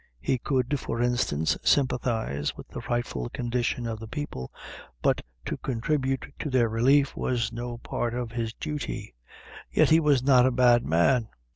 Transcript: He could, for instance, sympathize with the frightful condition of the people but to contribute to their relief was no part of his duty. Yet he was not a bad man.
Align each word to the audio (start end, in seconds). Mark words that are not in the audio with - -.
He 0.19 0.39
could, 0.39 0.79
for 0.79 0.99
instance, 0.99 1.59
sympathize 1.61 2.57
with 2.57 2.67
the 2.69 2.81
frightful 2.81 3.29
condition 3.29 3.85
of 3.85 3.99
the 3.99 4.07
people 4.07 4.51
but 5.03 5.21
to 5.45 5.57
contribute 5.57 6.33
to 6.39 6.49
their 6.49 6.69
relief 6.69 7.15
was 7.15 7.53
no 7.53 7.77
part 7.77 8.15
of 8.15 8.31
his 8.31 8.51
duty. 8.51 9.13
Yet 9.69 9.91
he 9.91 9.99
was 9.99 10.23
not 10.23 10.47
a 10.47 10.51
bad 10.51 10.83
man. 10.83 11.29